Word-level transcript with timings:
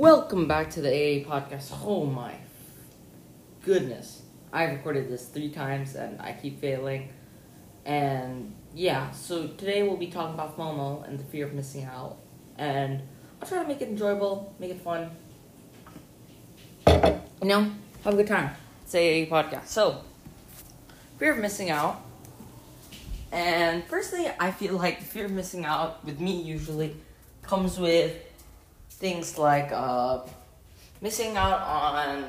Welcome 0.00 0.48
back 0.48 0.70
to 0.70 0.80
the 0.80 0.88
AA 0.88 1.28
podcast. 1.28 1.76
Oh 1.84 2.06
my 2.06 2.32
goodness. 3.62 4.22
I've 4.50 4.70
recorded 4.70 5.10
this 5.10 5.26
three 5.26 5.50
times 5.50 5.94
and 5.94 6.18
I 6.22 6.32
keep 6.32 6.58
failing. 6.58 7.10
And 7.84 8.54
yeah, 8.74 9.10
so 9.10 9.48
today 9.48 9.82
we'll 9.82 9.98
be 9.98 10.06
talking 10.06 10.32
about 10.32 10.56
FOMO 10.56 11.06
and 11.06 11.18
the 11.18 11.24
fear 11.24 11.44
of 11.44 11.52
missing 11.52 11.84
out. 11.84 12.16
And 12.56 13.02
I'll 13.42 13.46
try 13.46 13.60
to 13.60 13.68
make 13.68 13.82
it 13.82 13.88
enjoyable, 13.88 14.54
make 14.58 14.70
it 14.70 14.80
fun. 14.80 15.10
You 16.86 17.20
know, 17.42 17.70
have 18.02 18.14
a 18.14 18.16
good 18.16 18.26
time. 18.26 18.52
It's 18.84 18.94
a 18.94 19.26
podcast. 19.26 19.66
So, 19.66 20.02
fear 21.18 21.32
of 21.32 21.40
missing 21.40 21.68
out. 21.68 22.00
And 23.32 23.84
firstly, 23.84 24.28
I 24.40 24.50
feel 24.50 24.78
like 24.78 25.00
the 25.00 25.04
fear 25.04 25.26
of 25.26 25.32
missing 25.32 25.66
out 25.66 26.02
with 26.06 26.20
me 26.20 26.40
usually 26.40 26.96
comes 27.42 27.78
with 27.78 28.16
things 29.00 29.38
like 29.38 29.72
uh, 29.72 30.20
missing 31.00 31.36
out 31.36 31.60
on 31.60 32.24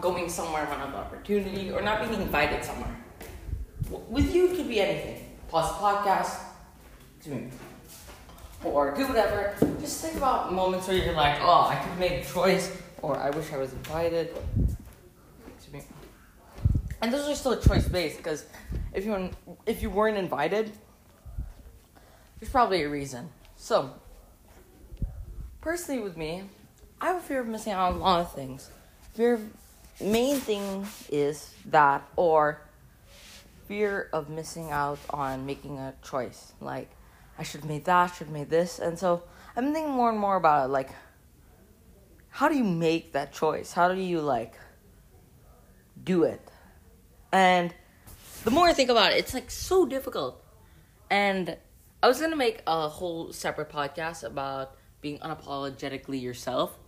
going 0.00 0.28
somewhere 0.28 0.66
on 0.66 0.80
an 0.80 0.94
opportunity 0.94 1.70
or 1.70 1.82
not 1.82 2.00
being 2.00 2.20
invited 2.20 2.64
somewhere. 2.64 2.96
With 4.08 4.34
you, 4.34 4.50
it 4.50 4.56
could 4.56 4.68
be 4.68 4.80
anything. 4.80 5.36
Pause 5.48 5.68
the 5.68 5.84
podcast, 5.84 6.40
or 8.64 8.94
do 8.94 9.06
whatever. 9.06 9.54
Just 9.80 10.02
think 10.02 10.16
about 10.16 10.52
moments 10.52 10.88
where 10.88 10.96
you're 10.96 11.14
like, 11.14 11.38
oh, 11.42 11.68
I 11.70 11.76
could 11.76 11.90
have 11.90 11.98
made 11.98 12.22
a 12.22 12.24
choice, 12.24 12.76
or 13.02 13.18
I 13.18 13.30
wish 13.30 13.52
I 13.52 13.58
was 13.58 13.72
invited. 13.72 14.34
And 17.02 17.12
those 17.12 17.28
are 17.28 17.34
still 17.34 17.60
choice 17.60 17.86
based 17.86 18.16
because 18.16 18.46
if 18.94 19.04
you 19.04 19.30
if 19.66 19.82
you 19.82 19.90
weren't 19.90 20.16
invited, 20.16 20.72
there's 22.40 22.50
probably 22.50 22.84
a 22.84 22.88
reason. 22.88 23.28
So, 23.56 23.92
personally, 25.64 26.02
with 26.02 26.16
me, 26.16 26.42
I 27.00 27.06
have 27.06 27.16
a 27.16 27.20
fear 27.20 27.40
of 27.40 27.48
missing 27.48 27.72
out 27.72 27.92
on 27.92 27.98
a 27.98 28.02
lot 28.02 28.20
of 28.20 28.32
things. 28.32 28.70
Fear, 29.14 29.40
main 29.98 30.36
thing 30.36 30.86
is 31.08 31.54
that, 31.70 32.06
or 32.16 32.60
fear 33.66 34.10
of 34.12 34.28
missing 34.28 34.70
out 34.70 34.98
on 35.08 35.46
making 35.46 35.78
a 35.78 35.94
choice. 36.04 36.52
Like, 36.60 36.90
I 37.38 37.44
should 37.44 37.64
made 37.64 37.86
that, 37.86 38.14
should 38.14 38.30
made 38.30 38.50
this, 38.50 38.78
and 38.78 38.98
so 38.98 39.22
I'm 39.56 39.72
thinking 39.72 39.90
more 39.90 40.10
and 40.10 40.18
more 40.18 40.36
about 40.36 40.66
it. 40.66 40.68
Like, 40.68 40.90
how 42.28 42.48
do 42.48 42.56
you 42.56 42.64
make 42.64 43.12
that 43.12 43.32
choice? 43.32 43.72
How 43.72 43.88
do 43.88 44.00
you 44.00 44.20
like 44.20 44.54
do 46.02 46.24
it? 46.24 46.46
And 47.32 47.74
the 48.44 48.50
more 48.50 48.68
I 48.68 48.74
think 48.74 48.90
about 48.90 49.12
it, 49.12 49.18
it's 49.18 49.32
like 49.32 49.50
so 49.50 49.86
difficult. 49.86 50.44
And 51.10 51.56
I 52.02 52.08
was 52.08 52.20
gonna 52.20 52.36
make 52.36 52.62
a 52.66 52.88
whole 52.88 53.32
separate 53.32 53.70
podcast 53.70 54.24
about 54.24 54.76
being 55.04 55.18
unapologetically 55.18 56.20
yourself, 56.20 56.78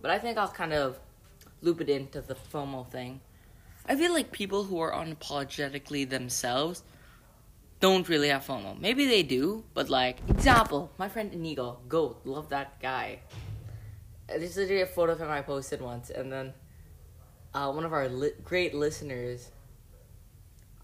but 0.00 0.08
I 0.12 0.18
think 0.20 0.38
I'll 0.38 0.56
kind 0.62 0.72
of 0.72 1.00
loop 1.60 1.80
it 1.80 1.88
into 1.88 2.20
the 2.20 2.36
FOMO 2.36 2.88
thing. 2.88 3.20
I 3.84 3.96
feel 3.96 4.12
like 4.12 4.30
people 4.30 4.62
who 4.62 4.78
are 4.78 4.92
unapologetically 4.92 6.08
themselves 6.08 6.84
don't 7.80 8.08
really 8.08 8.28
have 8.28 8.46
FOMO. 8.46 8.80
Maybe 8.80 9.06
they 9.06 9.24
do, 9.24 9.64
but 9.74 9.90
like 9.90 10.20
example, 10.28 10.92
my 10.98 11.08
friend 11.08 11.34
Inigo, 11.34 11.80
go, 11.88 12.16
love 12.24 12.48
that 12.50 12.80
guy. 12.80 13.18
Is 14.28 14.56
literally 14.56 14.82
a 14.82 14.86
photo 14.86 15.12
of 15.12 15.20
him 15.20 15.28
I 15.28 15.42
posted 15.42 15.82
once, 15.82 16.10
and 16.10 16.32
then 16.32 16.54
uh, 17.52 17.70
one 17.72 17.84
of 17.84 17.92
our 17.92 18.08
li- 18.08 18.38
great 18.44 18.72
listeners, 18.72 19.50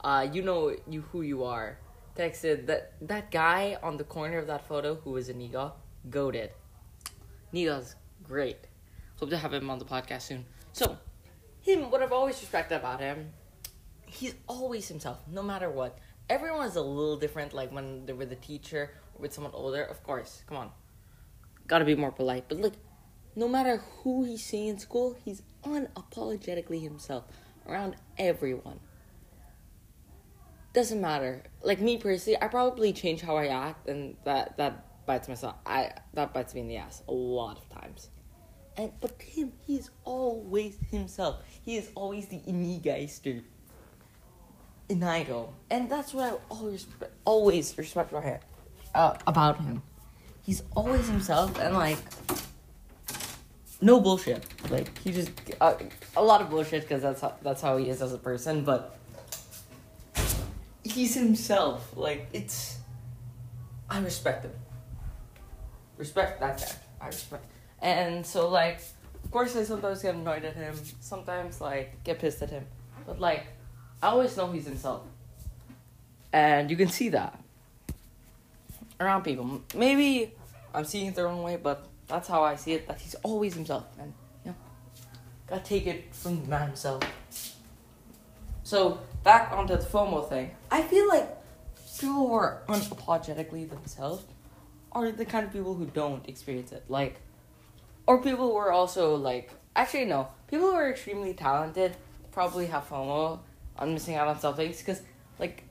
uh, 0.02 0.26
you 0.30 0.42
know 0.42 0.76
you 0.88 1.02
who 1.12 1.22
you 1.22 1.44
are, 1.44 1.78
texted 2.18 2.66
that 2.66 2.92
that 3.00 3.30
guy 3.30 3.78
on 3.80 3.96
the 3.96 4.04
corner 4.04 4.38
of 4.38 4.48
that 4.48 4.66
photo 4.66 4.96
who 4.96 5.12
was 5.12 5.28
Inigo, 5.30 5.72
goaded. 6.10 6.50
Nigo's 7.52 7.96
great. 8.22 8.58
Hope 9.18 9.30
to 9.30 9.36
have 9.36 9.52
him 9.52 9.70
on 9.70 9.78
the 9.78 9.84
podcast 9.84 10.22
soon. 10.22 10.46
So, 10.72 10.96
him, 11.60 11.90
what 11.90 12.02
I've 12.02 12.12
always 12.12 12.40
respected 12.40 12.76
about 12.76 13.00
him, 13.00 13.32
he's 14.06 14.34
always 14.46 14.88
himself, 14.88 15.18
no 15.30 15.42
matter 15.42 15.70
what. 15.70 15.98
Everyone's 16.28 16.76
a 16.76 16.80
little 16.80 17.16
different, 17.16 17.52
like 17.52 17.72
when 17.72 18.06
they're 18.06 18.14
with 18.14 18.32
a 18.32 18.36
teacher 18.36 18.92
or 19.14 19.22
with 19.22 19.32
someone 19.32 19.52
older, 19.52 19.82
of 19.82 20.02
course, 20.04 20.42
come 20.46 20.56
on. 20.56 20.70
Gotta 21.66 21.84
be 21.84 21.94
more 21.94 22.12
polite. 22.12 22.44
But 22.48 22.58
look, 22.58 22.74
no 23.36 23.48
matter 23.48 23.78
who 24.02 24.24
he's 24.24 24.44
seeing 24.44 24.68
in 24.68 24.78
school, 24.78 25.16
he's 25.24 25.42
unapologetically 25.64 26.82
himself 26.82 27.24
around 27.66 27.96
everyone. 28.18 28.80
Doesn't 30.72 31.00
matter. 31.00 31.42
Like 31.62 31.80
me 31.80 31.98
personally, 31.98 32.40
I 32.40 32.48
probably 32.48 32.92
change 32.92 33.22
how 33.22 33.36
I 33.36 33.46
act, 33.46 33.88
and 33.88 34.16
that 34.24 34.56
that 34.56 34.86
bites 35.10 35.28
myself. 35.28 35.56
I 35.66 35.90
that 36.14 36.32
bites 36.32 36.54
me 36.54 36.60
in 36.60 36.68
the 36.68 36.76
ass 36.76 37.02
a 37.08 37.12
lot 37.12 37.56
of 37.58 37.68
times. 37.68 38.10
And 38.76 38.92
but 39.00 39.20
him, 39.20 39.52
he 39.66 39.74
is 39.76 39.90
always 40.04 40.78
himself. 40.90 41.42
He 41.64 41.76
is 41.76 41.90
always 41.96 42.28
the 42.28 42.40
Inigeister. 42.52 43.42
Inigo, 44.88 45.52
and 45.70 45.88
that's 45.88 46.14
what 46.14 46.24
I 46.32 46.36
always 46.48 46.86
always 47.24 47.76
respect 47.76 48.10
about 48.12 48.24
him. 48.24 48.40
Uh, 48.94 49.16
about 49.26 49.60
him, 49.60 49.82
he's 50.42 50.62
always 50.76 51.06
himself, 51.08 51.58
and 51.58 51.74
like 51.74 51.98
no 53.80 54.00
bullshit. 54.00 54.46
Like 54.68 54.96
he 54.98 55.10
just 55.12 55.30
uh, 55.60 55.74
a 56.16 56.22
lot 56.22 56.40
of 56.40 56.50
bullshit 56.50 56.82
because 56.82 57.02
that's 57.02 57.20
how 57.20 57.34
that's 57.42 57.62
how 57.62 57.76
he 57.78 57.88
is 57.88 58.00
as 58.00 58.12
a 58.12 58.18
person. 58.18 58.64
But 58.64 58.96
he's 60.84 61.14
himself. 61.14 61.96
Like 61.96 62.28
it's, 62.32 62.78
I 63.88 64.00
respect 64.00 64.44
him. 64.44 64.52
Respect 66.00 66.40
that 66.40 66.58
guy. 66.58 67.04
I 67.04 67.06
respect. 67.08 67.44
And 67.82 68.24
so 68.24 68.48
like, 68.48 68.80
of 69.22 69.30
course, 69.30 69.54
I 69.54 69.64
sometimes 69.64 70.00
get 70.00 70.14
annoyed 70.14 70.44
at 70.46 70.56
him. 70.56 70.74
Sometimes 71.00 71.60
like 71.60 72.02
get 72.04 72.18
pissed 72.18 72.40
at 72.40 72.48
him. 72.48 72.64
But 73.06 73.20
like, 73.20 73.46
I 74.02 74.08
always 74.08 74.34
know 74.34 74.50
he's 74.50 74.64
himself. 74.64 75.02
And 76.32 76.70
you 76.70 76.76
can 76.78 76.88
see 76.88 77.10
that 77.10 77.38
around 78.98 79.24
people. 79.24 79.60
Maybe 79.74 80.32
I'm 80.72 80.86
seeing 80.86 81.08
it 81.08 81.14
the 81.14 81.24
wrong 81.24 81.42
way, 81.42 81.56
but 81.56 81.86
that's 82.08 82.28
how 82.28 82.44
I 82.44 82.56
see 82.56 82.72
it. 82.72 82.88
That 82.88 82.98
he's 82.98 83.14
always 83.16 83.52
himself, 83.52 83.84
and 83.98 84.14
you 84.46 84.52
know, 84.52 84.56
gotta 85.48 85.62
take 85.62 85.86
it 85.86 86.14
from 86.14 86.42
the 86.42 86.48
man 86.48 86.68
himself. 86.68 87.02
So 88.62 89.00
back 89.22 89.52
onto 89.52 89.76
the 89.76 89.84
FOMO 89.84 90.26
thing. 90.30 90.52
I 90.70 90.80
feel 90.80 91.06
like 91.08 91.28
people 91.98 92.14
who 92.14 92.32
are 92.32 92.62
unapologetically 92.68 93.68
themselves 93.68 94.24
are 94.92 95.10
the 95.10 95.24
kind 95.24 95.46
of 95.46 95.52
people 95.52 95.74
who 95.74 95.86
don't 95.86 96.28
experience 96.28 96.72
it. 96.72 96.84
Like, 96.88 97.16
or 98.06 98.22
people 98.22 98.50
who 98.50 98.56
are 98.56 98.72
also 98.72 99.16
like, 99.16 99.50
actually 99.76 100.06
no, 100.06 100.28
people 100.48 100.70
who 100.70 100.74
are 100.74 100.90
extremely 100.90 101.34
talented 101.34 101.96
probably 102.32 102.66
have 102.66 102.88
FOMO. 102.88 103.40
On 103.78 103.94
missing 103.94 104.14
out 104.14 104.28
on 104.28 104.38
some 104.38 104.54
things 104.56 104.78
because, 104.78 105.00
like, 105.38 105.62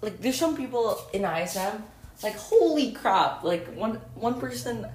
like 0.00 0.20
there's 0.20 0.38
some 0.38 0.56
people 0.56 0.96
in 1.12 1.24
ISM 1.24 1.82
like 2.22 2.36
holy 2.36 2.92
crap 2.92 3.42
like 3.42 3.66
one 3.74 3.94
one 4.14 4.38
person 4.38 4.86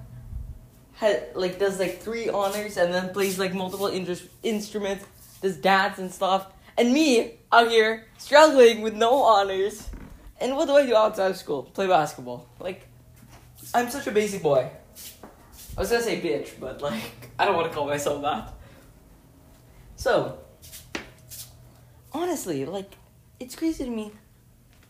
had 0.93 1.27
like 1.35 1.59
does 1.59 1.79
like 1.79 2.01
three 2.01 2.29
honors 2.29 2.77
and 2.77 2.93
then 2.93 3.11
plays 3.11 3.37
like 3.37 3.53
multiple 3.53 3.87
indus- 3.87 4.27
instruments 4.43 5.05
does 5.41 5.57
dance 5.57 5.99
and 5.99 6.11
stuff. 6.11 6.47
And 6.77 6.93
me 6.93 7.37
out 7.51 7.69
here 7.69 8.05
struggling 8.17 8.81
with 8.81 8.95
no 8.95 9.23
honors. 9.23 9.89
And 10.39 10.55
what 10.55 10.67
do 10.67 10.75
i 10.75 10.85
do 10.85 10.95
outside 10.95 11.31
of 11.31 11.37
school? 11.37 11.63
Play 11.63 11.87
basketball. 11.87 12.47
Like 12.59 12.87
i'm 13.75 13.89
such 13.89 14.07
a 14.07 14.11
basic 14.11 14.41
boy. 14.41 14.69
I 15.77 15.79
was 15.81 15.89
gonna 15.91 16.01
say 16.03 16.21
bitch 16.21 16.59
but 16.59 16.81
like 16.81 17.29
i 17.39 17.45
don't 17.45 17.55
want 17.55 17.67
to 17.67 17.73
call 17.73 17.87
myself 17.87 18.21
that. 18.21 18.53
So 19.95 20.39
honestly 22.13 22.65
like 22.65 22.91
it's 23.39 23.55
crazy 23.55 23.83
to 23.83 23.89
me 23.89 24.11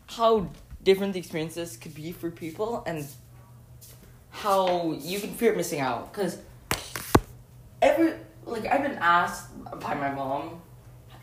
how 0.06 0.48
different 0.82 1.14
the 1.14 1.18
experiences 1.18 1.76
could 1.76 1.94
be 1.94 2.12
for 2.12 2.30
people 2.30 2.84
and 2.86 3.06
how 4.30 4.92
you 4.92 5.18
can 5.18 5.30
fear 5.30 5.54
missing 5.56 5.80
out. 5.80 6.12
Because 6.12 6.38
every 7.82 8.14
like 8.44 8.66
i've 8.66 8.82
been 8.82 8.98
asked 9.00 9.48
by 9.80 9.94
my 9.94 10.10
mom 10.12 10.60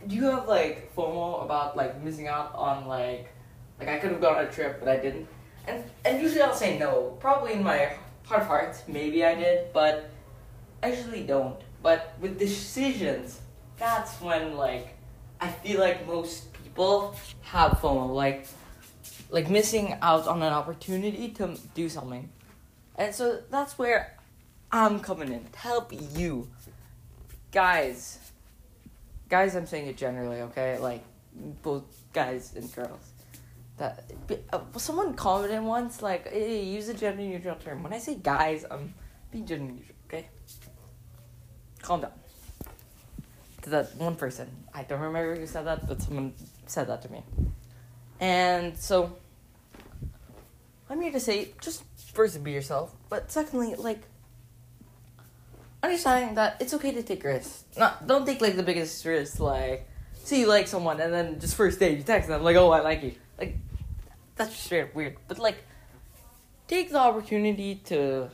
do 0.07 0.15
you 0.15 0.25
have 0.25 0.47
like 0.47 0.93
fomo 0.95 1.43
about 1.43 1.75
like 1.75 2.01
missing 2.03 2.27
out 2.27 2.53
on 2.53 2.85
like 2.85 3.29
like 3.79 3.88
i 3.88 3.97
could 3.97 4.11
have 4.11 4.21
gone 4.21 4.35
on 4.35 4.45
a 4.45 4.51
trip 4.51 4.79
but 4.79 4.88
i 4.88 4.97
didn't 4.97 5.27
and 5.68 5.83
and 6.06 6.21
usually 6.21 6.42
i'll 6.42 6.54
say 6.54 6.77
no 6.77 7.15
probably 7.19 7.54
in 7.54 7.63
my 7.63 7.92
heart 8.25 8.42
of 8.42 8.48
hearts 8.48 8.83
maybe 8.88 9.24
i 9.25 9.36
did 9.36 9.71
but 9.74 10.10
i 10.81 10.92
usually 10.92 11.24
don't 11.24 11.60
but 11.81 12.15
with 12.21 12.39
decisions 12.39 13.42
that's 13.77 14.19
when 14.21 14.56
like 14.56 14.98
i 15.42 15.48
feel 15.48 15.80
like 15.80 16.06
most 16.07 16.51
people 16.54 17.15
have 17.42 17.71
fomo 17.74 18.13
like 18.13 18.48
like 19.33 19.50
missing 19.50 19.98
out 20.04 20.27
on 20.27 20.44
an 20.44 20.54
opportunity 20.54 21.30
to 21.30 21.57
do 21.74 21.89
something. 21.89 22.30
And 22.95 23.13
so 23.13 23.42
that's 23.50 23.80
where 23.80 24.15
I'm 24.71 25.00
coming 25.00 25.33
in 25.33 25.44
to 25.44 25.57
help 25.57 25.92
you. 25.92 26.48
Guys, 27.51 28.19
guys, 29.30 29.56
I'm 29.56 29.65
saying 29.65 29.88
it 29.88 29.98
generally, 29.98 30.42
okay? 30.42 30.77
Like 30.77 31.04
both 31.63 31.83
guys 32.13 32.54
and 32.56 32.71
girls. 32.75 33.10
That 33.77 34.11
uh, 34.51 34.59
someone 34.77 35.15
commented 35.15 35.63
once, 35.63 36.01
like, 36.01 36.31
hey, 36.31 36.63
use 36.63 36.89
a 36.89 36.93
gender 36.93 37.23
neutral 37.23 37.55
term. 37.55 37.83
When 37.83 37.93
I 37.93 37.97
say 37.97 38.15
guys, 38.15 38.65
I'm 38.69 38.93
being 39.31 39.45
gender 39.45 39.73
neutral. 39.73 39.95
okay? 40.07 40.27
Calm 41.81 42.01
down. 42.01 42.11
To 43.63 43.69
that 43.71 43.95
one 43.95 44.15
person. 44.15 44.49
I 44.73 44.83
don't 44.83 44.99
remember 44.99 45.35
who 45.35 45.47
said 45.47 45.65
that, 45.65 45.87
but 45.87 46.01
someone 46.01 46.33
said 46.67 46.87
that 46.87 47.01
to 47.03 47.11
me. 47.11 47.23
And 48.19 48.77
so, 48.77 49.17
I'm 50.89 51.01
here 51.01 51.11
to 51.11 51.19
say, 51.19 51.53
just 51.61 51.83
first 52.13 52.43
be 52.43 52.51
yourself, 52.51 52.93
but 53.09 53.31
secondly, 53.31 53.75
like, 53.75 54.01
understanding 55.81 56.35
that 56.35 56.57
it's 56.61 56.73
okay 56.73 56.91
to 56.91 57.03
take 57.03 57.23
risks. 57.23 57.65
Not, 57.77 58.07
don't 58.07 58.25
take 58.25 58.41
like 58.41 58.55
the 58.55 58.63
biggest 58.63 59.03
risks, 59.05 59.39
like, 59.39 59.89
see 60.23 60.41
you 60.41 60.47
like 60.47 60.67
someone 60.67 61.01
and 61.01 61.13
then 61.13 61.39
just 61.39 61.55
first 61.55 61.79
date 61.79 61.97
you 61.97 62.03
text 62.03 62.29
them 62.29 62.43
like, 62.43 62.55
oh, 62.55 62.71
I 62.71 62.79
like 62.79 63.03
you. 63.03 63.13
Like, 63.38 63.57
that's 64.35 64.51
just 64.51 64.95
weird. 64.95 65.18
But 65.27 65.39
like, 65.39 65.63
take 66.68 66.91
the 66.91 67.00
opportunity 67.00 67.75
to 67.85 68.30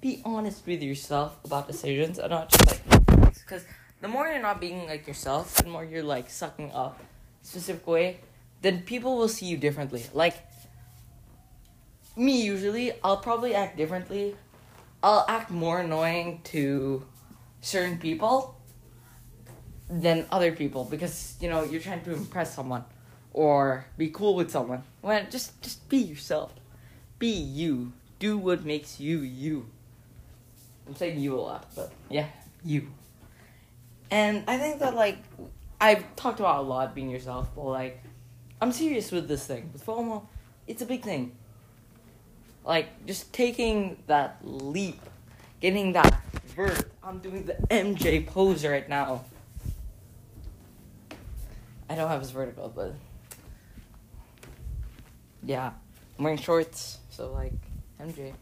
be 0.00 0.20
honest 0.24 0.66
with 0.66 0.82
yourself 0.82 1.36
about 1.44 1.66
decisions 1.66 2.18
and 2.18 2.30
not 2.30 2.50
just 2.50 2.66
like, 2.66 3.34
because 3.34 3.64
the 4.00 4.08
more 4.08 4.28
you're 4.28 4.42
not 4.42 4.60
being 4.60 4.86
like 4.86 5.06
yourself, 5.06 5.56
the 5.56 5.68
more 5.68 5.84
you're 5.84 6.02
like 6.02 6.28
sucking 6.28 6.72
up 6.72 7.00
a 7.00 7.46
specific 7.46 7.86
way, 7.86 8.20
then 8.60 8.82
people 8.82 9.16
will 9.16 9.28
see 9.28 9.46
you 9.46 9.56
differently. 9.56 10.04
Like, 10.12 10.36
me 12.16 12.42
usually, 12.42 12.92
I'll 13.02 13.16
probably 13.16 13.54
act 13.54 13.76
differently. 13.76 14.36
I'll 15.02 15.24
act 15.28 15.50
more 15.50 15.80
annoying 15.80 16.40
to 16.44 17.04
certain 17.60 17.98
people 17.98 18.60
than 19.88 20.26
other 20.30 20.52
people 20.52 20.84
because 20.84 21.36
you 21.40 21.48
know 21.48 21.62
you're 21.62 21.80
trying 21.80 22.02
to 22.02 22.12
impress 22.12 22.54
someone 22.54 22.84
or 23.34 23.86
be 23.98 24.08
cool 24.08 24.34
with 24.34 24.50
someone. 24.50 24.84
When 25.02 25.28
just 25.28 25.60
just 25.60 25.86
be 25.90 25.98
yourself, 25.98 26.54
be 27.18 27.28
you. 27.28 27.92
Do 28.18 28.38
what 28.38 28.64
makes 28.64 28.98
you 28.98 29.18
you. 29.18 29.66
I'm 30.86 30.94
saying 30.94 31.20
you 31.20 31.38
a 31.38 31.40
lot, 31.40 31.66
but 31.76 31.92
yeah, 32.08 32.28
you. 32.64 32.88
And 34.10 34.44
I 34.46 34.56
think 34.56 34.78
that 34.78 34.94
like 34.94 35.18
I've 35.80 36.16
talked 36.16 36.40
about 36.40 36.60
a 36.60 36.62
lot 36.62 36.94
being 36.94 37.10
yourself, 37.10 37.50
but 37.54 37.64
like 37.64 38.02
I'm 38.60 38.72
serious 38.72 39.10
with 39.10 39.28
this 39.28 39.46
thing 39.46 39.70
with 39.72 39.84
FOMO. 39.84 40.26
It's 40.66 40.80
a 40.80 40.86
big 40.86 41.02
thing. 41.02 41.36
Like 42.64 43.04
just 43.06 43.32
taking 43.32 43.98
that 44.06 44.38
leap, 44.42 45.00
getting 45.60 45.92
that 45.92 46.22
vert. 46.46 46.90
I'm 47.02 47.18
doing 47.18 47.44
the 47.44 47.54
MJ 47.68 48.26
pose 48.26 48.64
right 48.64 48.88
now. 48.88 49.24
I 51.90 51.94
don't 51.94 52.08
have 52.08 52.20
his 52.20 52.30
vertical, 52.30 52.72
but 52.74 52.94
yeah, 55.46 55.72
I'm 56.18 56.24
wearing 56.24 56.38
shorts, 56.38 56.98
so 57.10 57.32
like 57.32 57.52
MJ. 58.00 58.32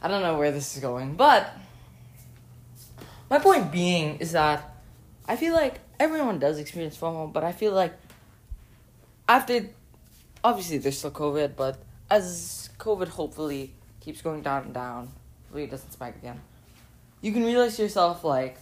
I 0.00 0.08
don't 0.08 0.22
know 0.22 0.36
where 0.36 0.50
this 0.50 0.76
is 0.76 0.82
going, 0.82 1.14
but 1.14 1.52
my 3.30 3.38
point 3.38 3.70
being 3.70 4.18
is 4.18 4.32
that 4.32 4.76
I 5.26 5.36
feel 5.36 5.54
like 5.54 5.80
everyone 6.00 6.38
does 6.38 6.58
experience 6.58 6.96
FOMO, 6.96 7.32
but 7.32 7.44
I 7.44 7.52
feel 7.52 7.72
like 7.72 7.94
after 9.28 9.68
obviously 10.42 10.78
there's 10.78 10.98
still 10.98 11.10
COVID, 11.10 11.56
but 11.56 11.78
as 12.10 12.70
COVID 12.78 13.08
hopefully 13.08 13.72
keeps 14.00 14.20
going 14.20 14.42
down 14.42 14.64
and 14.64 14.74
down, 14.74 15.08
hopefully 15.44 15.64
it 15.64 15.70
doesn't 15.70 15.92
spike 15.92 16.16
again. 16.16 16.40
You 17.20 17.32
can 17.32 17.44
realize 17.44 17.76
to 17.76 17.82
yourself 17.82 18.24
like 18.24 18.58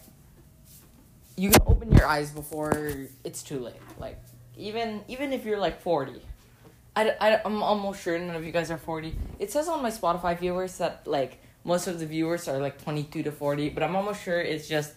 you 1.37 1.51
can 1.51 1.63
open 1.67 1.91
your 1.91 2.07
eyes 2.07 2.31
before 2.31 2.95
it's 3.25 3.43
too 3.43 3.59
late. 3.59 3.81
Like 3.99 4.21
even 4.57 5.01
even 5.09 5.33
if 5.33 5.45
you're 5.45 5.59
like 5.59 5.81
forty, 5.81 6.21
I, 6.97 7.15
I 7.21 7.41
I'm 7.45 7.63
almost 7.63 8.03
sure 8.03 8.19
none 8.19 8.37
of 8.37 8.45
you 8.45 8.53
guys 8.53 8.71
are 8.71 8.79
forty. 8.79 9.15
It 9.39 9.51
says 9.51 9.69
on 9.69 9.83
my 9.83 9.91
Spotify 9.91 10.39
viewers 10.39 10.79
that 10.79 11.07
like 11.07 11.39
most 11.65 11.87
of 11.87 12.01
the 12.01 12.07
viewers 12.07 12.49
are 12.49 12.59
like 12.59 12.83
twenty 12.83 13.05
two 13.05 13.23
to 13.23 13.33
forty, 13.33 13.69
but 13.69 13.83
I'm 13.83 13.95
almost 13.95 14.23
sure 14.23 14.41
it's 14.41 14.69
just 14.69 14.95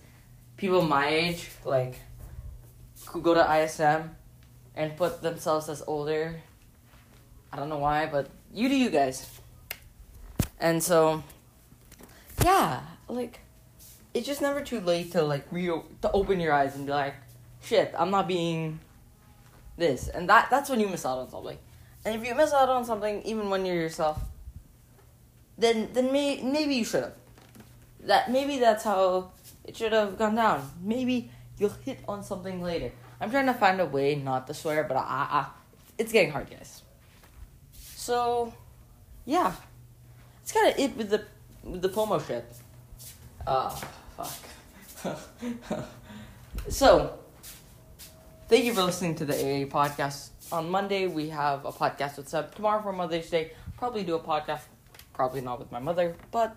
people 0.57 0.81
my 0.81 1.07
age 1.07 1.49
like 1.65 1.95
who 3.07 3.21
go 3.21 3.33
to 3.33 3.63
ISM 3.63 4.15
and 4.75 4.97
put 4.97 5.21
themselves 5.21 5.69
as 5.69 5.83
older. 5.85 6.41
I 7.51 7.57
don't 7.57 7.69
know 7.69 7.77
why, 7.77 8.07
but 8.07 8.29
you 8.53 8.69
do 8.69 8.75
you 8.75 8.89
guys. 8.89 9.29
And 10.59 10.81
so, 10.81 11.23
yeah, 12.43 12.81
like 13.07 13.39
it's 14.13 14.25
just 14.25 14.41
never 14.41 14.61
too 14.61 14.79
late 14.79 15.11
to 15.11 15.21
like 15.21 15.45
re 15.51 15.67
to 15.67 16.11
open 16.11 16.39
your 16.39 16.53
eyes 16.53 16.75
and 16.75 16.85
be 16.85 16.91
like, 16.91 17.15
shit, 17.61 17.93
I'm 17.97 18.09
not 18.09 18.27
being 18.27 18.79
this, 19.77 20.07
and 20.07 20.27
that 20.29 20.49
that's 20.49 20.69
when 20.69 20.79
you 20.79 20.87
miss 20.87 21.05
out 21.05 21.19
on 21.19 21.29
something. 21.29 21.57
And 22.05 22.15
if 22.15 22.25
you 22.25 22.35
miss 22.35 22.53
out 22.53 22.69
on 22.69 22.83
something, 22.85 23.21
even 23.23 23.49
when 23.49 23.65
you're 23.65 23.75
yourself, 23.75 24.19
then 25.57 25.89
then 25.93 26.11
may, 26.11 26.41
maybe 26.41 26.75
you 26.75 26.85
should 26.85 27.03
have. 27.03 27.13
That 28.01 28.31
maybe 28.31 28.59
that's 28.59 28.83
how 28.83 29.31
it 29.63 29.77
should 29.77 29.93
have 29.93 30.17
gone 30.17 30.35
down. 30.35 30.69
Maybe 30.81 31.31
you'll 31.57 31.77
hit 31.85 31.99
on 32.07 32.23
something 32.23 32.61
later. 32.61 32.91
I'm 33.21 33.31
trying 33.31 33.45
to 33.45 33.53
find 33.53 33.79
a 33.79 33.85
way 33.85 34.15
not 34.15 34.47
to 34.47 34.53
swear, 34.53 34.83
but 34.83 34.97
I, 34.97 34.99
I, 34.99 35.45
it's 35.97 36.11
getting 36.11 36.31
hard, 36.31 36.49
guys. 36.49 36.81
So, 37.95 38.53
yeah, 39.23 39.53
it's 40.41 40.51
kind 40.51 40.73
of 40.73 40.77
it 40.77 40.97
with 40.97 41.09
the 41.09 41.23
with 41.63 41.81
the 41.81 41.89
FOMO 41.89 42.25
shit. 42.27 42.45
Ah, 43.47 43.81
uh, 44.19 44.25
fuck. 44.25 45.19
so, 46.69 47.17
thank 48.49 48.65
you 48.65 48.73
for 48.73 48.83
listening 48.83 49.15
to 49.15 49.25
the 49.25 49.33
AA 49.33 49.65
podcast. 49.67 50.32
On 50.53 50.69
Monday 50.69 51.07
we 51.07 51.29
have 51.29 51.65
a 51.65 51.71
podcast 51.71 52.17
with 52.17 52.29
Seb. 52.29 52.53
Tomorrow 52.53 52.83
for 52.83 52.93
Mother's 52.93 53.27
Day, 53.27 53.53
probably 53.75 54.03
do 54.03 54.13
a 54.13 54.19
podcast. 54.19 54.61
Probably 55.11 55.41
not 55.41 55.57
with 55.57 55.71
my 55.71 55.79
mother, 55.79 56.15
but 56.29 56.55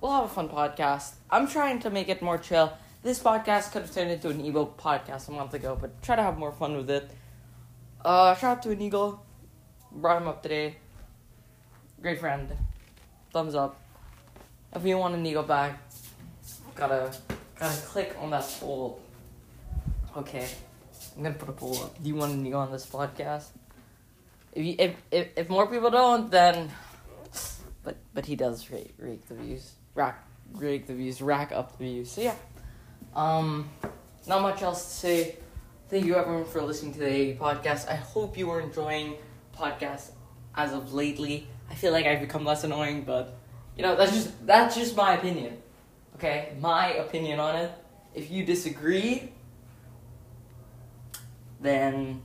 we'll 0.00 0.10
have 0.10 0.24
a 0.24 0.28
fun 0.28 0.48
podcast. 0.48 1.12
I'm 1.30 1.46
trying 1.46 1.78
to 1.78 1.90
make 1.90 2.08
it 2.08 2.22
more 2.22 2.38
chill. 2.38 2.72
This 3.04 3.22
podcast 3.22 3.70
could 3.70 3.82
have 3.82 3.94
turned 3.94 4.10
into 4.10 4.30
Inigo 4.30 4.74
podcast 4.76 5.28
a 5.28 5.30
month 5.30 5.54
ago, 5.54 5.78
but 5.80 6.02
try 6.02 6.16
to 6.16 6.22
have 6.22 6.38
more 6.38 6.50
fun 6.50 6.76
with 6.76 6.90
it. 6.90 7.08
Uh, 8.04 8.34
shout 8.34 8.56
out 8.56 8.62
to 8.64 8.72
Inigo. 8.72 9.20
Brought 9.92 10.20
him 10.20 10.26
up 10.26 10.42
today. 10.42 10.78
Great 12.02 12.18
friend. 12.18 12.50
Thumbs 13.32 13.54
up. 13.54 13.80
If 14.74 14.84
you 14.84 14.98
want 14.98 15.14
Inigo 15.14 15.44
back, 15.44 15.80
gotta 16.74 17.12
gotta 17.60 17.80
click 17.82 18.16
on 18.18 18.30
that 18.30 18.42
poll. 18.58 19.00
Okay, 20.16 20.48
I'm 21.18 21.24
gonna 21.24 21.34
put 21.34 21.48
a 21.48 21.52
poll 21.52 21.76
up. 21.82 22.00
Do 22.00 22.08
you 22.08 22.14
want 22.14 22.32
Inigo 22.32 22.58
on 22.58 22.70
this 22.70 22.86
podcast? 22.86 23.46
If 24.52 24.64
you, 24.64 24.76
if, 24.78 24.94
if 25.10 25.28
if 25.36 25.48
more 25.48 25.66
people 25.66 25.90
don't, 25.90 26.30
then 26.30 26.70
but 27.82 27.96
but 28.14 28.24
he 28.24 28.36
does 28.36 28.70
rake, 28.70 28.94
rake 28.98 29.26
the 29.26 29.34
views, 29.34 29.72
rack 29.96 30.24
rake 30.54 30.86
the 30.86 30.94
views, 30.94 31.20
rack 31.20 31.50
up 31.50 31.76
the 31.76 31.84
views. 31.84 32.12
So 32.12 32.20
yeah. 32.20 32.36
Um, 33.16 33.68
not 34.28 34.42
much 34.42 34.62
else 34.62 34.84
to 34.84 34.90
say. 34.90 35.36
Thank 35.88 36.04
you 36.04 36.14
everyone 36.14 36.44
for 36.44 36.62
listening 36.62 36.92
to 36.94 37.00
the 37.00 37.34
podcast. 37.34 37.88
I 37.88 37.96
hope 37.96 38.38
you 38.38 38.48
are 38.50 38.60
enjoying 38.60 39.16
podcasts 39.56 40.12
as 40.54 40.72
of 40.72 40.92
lately. 40.94 41.48
I 41.68 41.74
feel 41.74 41.90
like 41.90 42.06
I've 42.06 42.20
become 42.20 42.44
less 42.44 42.62
annoying, 42.62 43.02
but 43.02 43.36
you 43.76 43.82
know 43.82 43.96
that's 43.96 44.12
just 44.12 44.46
that's 44.46 44.76
just 44.76 44.94
my 44.94 45.14
opinion. 45.14 45.58
Okay, 46.14 46.52
my 46.60 46.92
opinion 46.92 47.40
on 47.40 47.56
it. 47.56 47.72
If 48.14 48.30
you 48.30 48.44
disagree, 48.44 49.32
then 51.60 52.22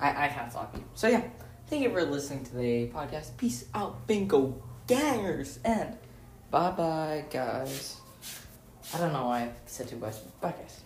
I 0.00 0.26
I 0.26 0.28
can't 0.28 0.50
stop 0.50 0.74
you. 0.74 0.84
So 0.94 1.08
yeah, 1.08 1.22
thank 1.66 1.82
you 1.82 1.90
for 1.90 2.02
listening 2.04 2.44
to 2.44 2.56
the 2.56 2.88
podcast. 2.88 3.36
Peace 3.36 3.64
out, 3.74 4.06
bingo 4.06 4.62
gangers, 4.86 5.58
and 5.64 5.96
bye 6.50 6.70
bye 6.70 7.24
guys. 7.30 8.00
I 8.94 8.98
don't 8.98 9.12
know 9.12 9.26
why 9.26 9.40
I 9.40 9.50
said 9.66 9.88
two 9.88 9.96
guys. 9.96 10.18
Bye, 10.40 10.52
guys. 10.52 10.80